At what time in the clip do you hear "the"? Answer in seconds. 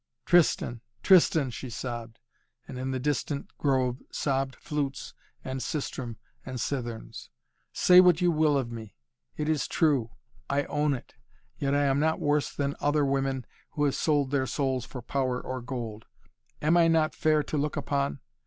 2.89-2.99